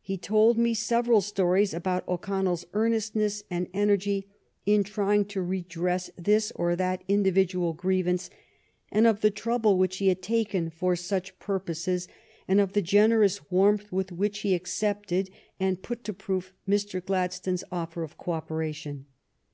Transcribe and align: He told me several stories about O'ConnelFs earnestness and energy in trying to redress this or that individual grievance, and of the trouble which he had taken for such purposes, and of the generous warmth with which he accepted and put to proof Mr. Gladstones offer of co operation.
He 0.00 0.16
told 0.16 0.56
me 0.56 0.72
several 0.72 1.20
stories 1.20 1.74
about 1.74 2.08
O'ConnelFs 2.08 2.64
earnestness 2.72 3.44
and 3.50 3.68
energy 3.74 4.26
in 4.64 4.82
trying 4.82 5.26
to 5.26 5.42
redress 5.42 6.10
this 6.16 6.50
or 6.52 6.74
that 6.74 7.04
individual 7.06 7.74
grievance, 7.74 8.30
and 8.90 9.06
of 9.06 9.20
the 9.20 9.30
trouble 9.30 9.76
which 9.76 9.98
he 9.98 10.08
had 10.08 10.22
taken 10.22 10.70
for 10.70 10.96
such 10.96 11.38
purposes, 11.38 12.08
and 12.48 12.60
of 12.62 12.72
the 12.72 12.80
generous 12.80 13.50
warmth 13.50 13.92
with 13.92 14.10
which 14.10 14.38
he 14.38 14.54
accepted 14.54 15.28
and 15.60 15.82
put 15.82 16.02
to 16.04 16.14
proof 16.14 16.54
Mr. 16.66 17.04
Gladstones 17.04 17.62
offer 17.70 18.02
of 18.02 18.16
co 18.16 18.32
operation. 18.32 19.04